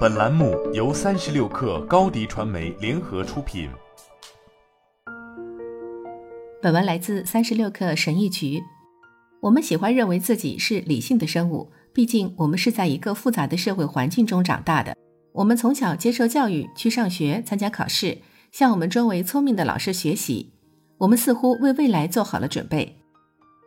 [0.00, 3.70] 本栏目由三十六氪高低传媒联合出品。
[6.60, 8.62] 本文来自三十六氪神译局。
[9.40, 14.94] 我们喜欢认为自己是理性的生物，毕竟我们是在一个复杂的社会环境中长大的。
[15.32, 18.18] 我们从小接受教育，去上学，参加考试，
[18.52, 20.52] 向我们周围聪明的老师学习。
[20.98, 22.96] 我们似乎为未来做好了准备，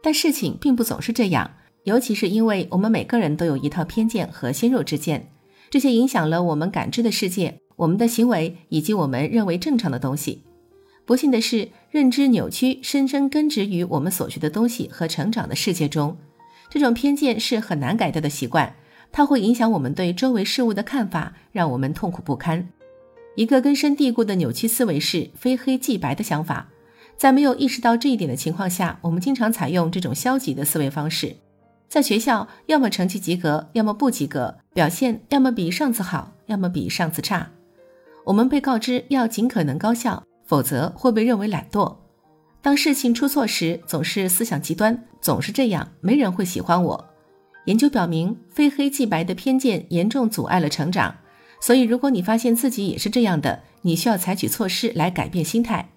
[0.04, 1.52] 但事情并不总是这样。
[1.86, 5.33] 尤其是因为我们每个人都有一套偏见和先入之见，
[5.74, 10.44] 这些影响了我们感知的世界、我们的行为以及我们认为正常的东西。
[11.04, 16.16] 不幸的是，认知扭曲深深根植于我们所学的东西和成长的世界中。
[16.70, 18.76] 这种偏见是很难改掉的习惯，
[19.12, 22.70] 它会影响我们对周围事物的看法，让我们痛苦不堪。
[23.36, 26.70] 一个根深蒂固的扭曲思维是非黑即白的想法，
[27.18, 31.36] 在没有意识到这一点的情况下，我们经常采用这种消极的思维方式。
[31.94, 37.48] 在学校，要么成绩及格，要么不及格，表现要么比上次好，要么比上次差。
[38.26, 41.96] 我们被告知要尽可能高效，否则会被认为懒惰。
[42.64, 47.10] 当事情出错时，总是思想极端，总是这样，没人会喜欢我。
[47.66, 51.18] 研究表明，非黑即白的偏见严重阻碍了成长。
[51.62, 55.90] 所以，如果你发现自己也是这样的，你需要采取措施来改变心态。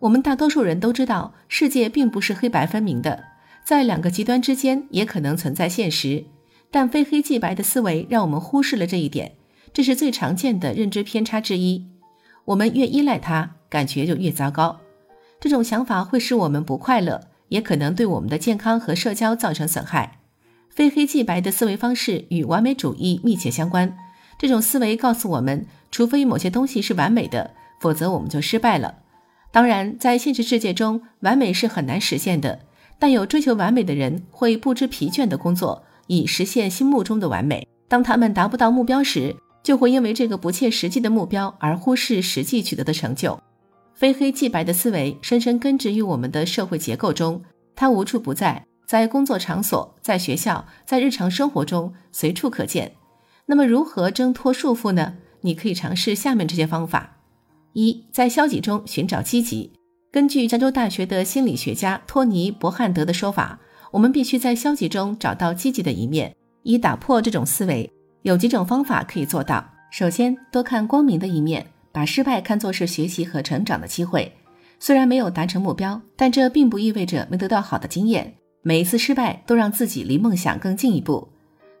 [0.00, 3.22] 我们大多数人都知道，世界并不是黑白分明的。
[3.68, 6.24] 在两个极端之间也可能存在现实，
[6.70, 9.32] 但非黑即白的思维让我们忽视了这一点，
[9.74, 11.86] 这是最常见的认知偏差之一。
[12.46, 14.80] 我们越依赖它，感觉就越糟糕。
[15.38, 20.20] 这种想法会使我们不快乐，也可能对我们的健康和社交造成损害。
[20.70, 23.94] 非黑即白的思维方式与完美主义密切相关。
[24.38, 27.50] 这种思维告诉我们，除非某些东西是完美的，
[27.82, 29.00] 否则我们就失败了。
[29.52, 32.60] 当然，在现实世界中，完美是很难实现的。
[32.98, 37.66] 但有追求完美的人会不知疲倦地工作，以实现心目中的完美。
[37.86, 43.38] 当他们达不到目标时，就会因为这个不切实际的目标而忽视实际取得的成就。
[43.94, 47.42] 非黑即白的思维深深根植于我们的社会结构中，
[47.74, 52.92] 它无处不在，在工作场所、在学校、在日常生活中随处可见。
[53.46, 55.14] 那么，如何挣脱束缚呢？
[55.40, 57.16] 你可以尝试下面这些方法：
[57.72, 59.72] 一，在消极中寻找积极。
[60.10, 63.60] 根据加州大学的心理学家托尼·伯汉德的说法，
[63.90, 67.90] 我们必须在消极中找到积极的一面，以打破这种思维。
[68.22, 69.62] 有几种方法可以做到。
[69.90, 74.32] 首先，多看光明的一面，把失败看作是学习和成长的机会。
[74.80, 78.34] 虽然没有达成目标，但这并不意味着没得到好的经验。
[78.62, 81.28] 每一次失败都让自己离梦想更进一步。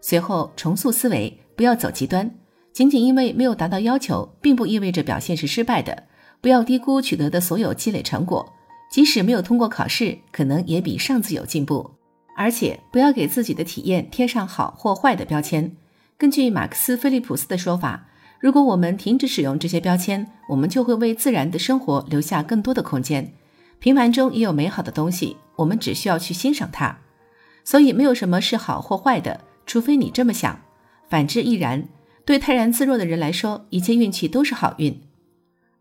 [0.02, 2.30] 随后，重塑思维，不要走极端。
[2.74, 6.04] 仅仅因为没有达到要求，并不意味着表现是失败的。
[6.40, 8.52] 不要低估取得的所有积累成果，
[8.90, 11.90] 即使没有通过考试，可能也比上次有进步。
[12.36, 15.76] 而且不要给自己的体验贴上好或坏的标签。
[16.16, 18.06] 根据马克思·菲利普斯的说法，
[18.38, 23.32] 如果我们停止使用这些标签，我们就会为自然的生活留下更多的空间。
[23.80, 26.98] 平凡中也有美好的东西，我们只需要去欣赏它。
[27.64, 30.60] 所以，没有什么是好或坏的，除非你这么想。
[31.08, 31.88] 反之亦然。
[32.24, 35.00] 对泰然自若的人来说，一切运气都是好运。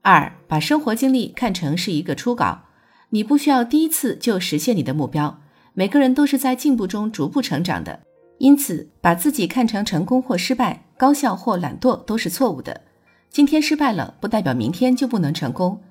[0.02, 2.64] 二，把生活经历看成是一个初稿，
[3.10, 5.42] 你不需要第一次就实现你的目标。
[5.74, 8.00] 每个人都是在进步中逐步成长的，
[8.38, 12.82] 因此把自己看成成功或失败、高效或懒惰都是错误的。
[13.30, 15.82] 今天失败了，不代表明天就不能成功。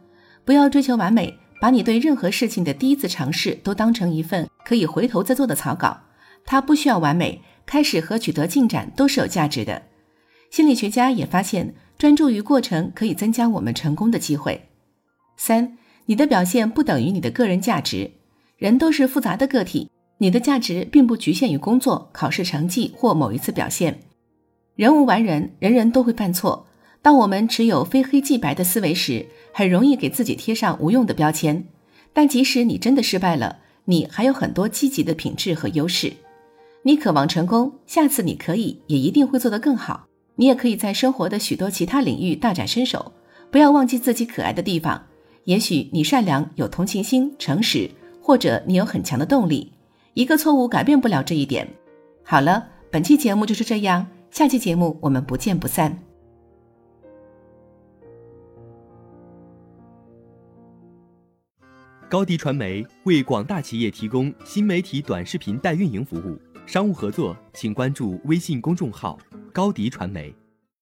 [0.45, 6.00] 不要追求完美，把你对任何事情的第一次尝试都当成一份可以回头再做的草稿。
[6.47, 9.83] 它不需要完美，开始和取得进展都是有价值的。
[10.50, 11.75] 心理学家也发现。
[11.99, 14.69] 专注于过程可以增加我们成功的机会。
[15.37, 18.11] 三，你的表现不等于你的个人价值。
[18.59, 24.01] 人都是复杂的个体，你的价值并不局限于工作、考试成绩或某一次表现。
[24.75, 26.67] 人无完人，人人都会犯错。
[27.03, 31.67] 当我们持有非黑即白的思维时，很容易给自己贴上无用的标签。
[32.13, 36.13] 但即使你真的失败了，你还有很多积极的品质和优势。
[36.83, 40.06] 你渴望成功，下次你可以，也一定会做得更好。
[40.37, 43.13] 你也可以在生活的许多其他领域大展身手，
[43.51, 45.07] 不要忘记自己可爱的地方。
[45.45, 47.91] 也许你善良、有同情心、诚实，
[48.21, 49.72] 或者你有很强的动力。
[50.15, 51.69] 一个错误改变不了这一点。
[52.22, 55.99] 好了，本期节目就是这样，下期节目我们不见不散。
[62.09, 69.19] 高迪传媒为广大企业提供新媒体短视频代运营服务，商务合作请关注微信公众号。
[69.57, 70.46] 高迪传媒。